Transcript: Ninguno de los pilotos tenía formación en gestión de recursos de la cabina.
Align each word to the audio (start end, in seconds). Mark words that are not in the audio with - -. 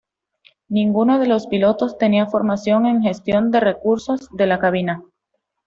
Ninguno 0.67 1.19
de 1.19 1.27
los 1.27 1.45
pilotos 1.45 1.99
tenía 1.99 2.25
formación 2.25 2.87
en 2.87 3.03
gestión 3.03 3.51
de 3.51 3.59
recursos 3.59 4.29
de 4.35 4.47
la 4.47 4.57
cabina. 4.57 5.03